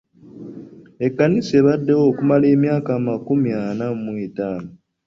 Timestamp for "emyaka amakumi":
2.55-3.49